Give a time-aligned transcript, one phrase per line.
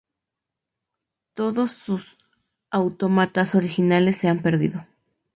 [1.35, 2.17] Todos sus
[2.71, 4.83] autómatas originales se han perdido.